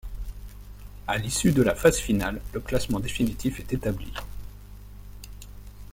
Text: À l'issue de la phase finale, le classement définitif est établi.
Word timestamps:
À 1.05 1.19
l'issue 1.19 1.51
de 1.51 1.61
la 1.61 1.75
phase 1.75 1.99
finale, 1.99 2.41
le 2.53 2.59
classement 2.59 2.99
définitif 2.99 3.59
est 3.59 3.71
établi. 3.73 4.11